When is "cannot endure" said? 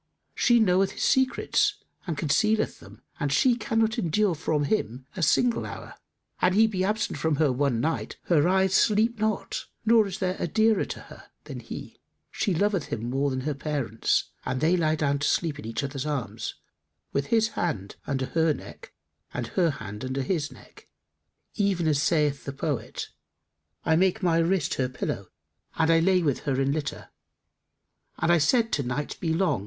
3.55-4.33